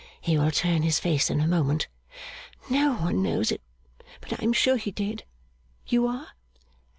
[0.19, 1.87] He will turn his face in a moment.
[2.71, 3.61] No one knows it,
[4.19, 5.25] but I am sure he did.
[5.85, 6.29] You are?